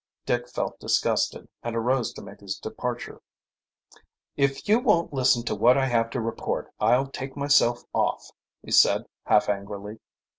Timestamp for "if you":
4.35-4.79